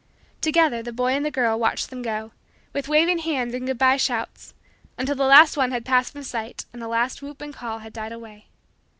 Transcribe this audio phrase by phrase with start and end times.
[0.41, 2.31] Together the boy and the girl watched them go,
[2.73, 4.55] with waving hands and good bye shouts,
[4.97, 7.93] until the last one had passed from sight and the last whoop and call had
[7.93, 8.47] died away.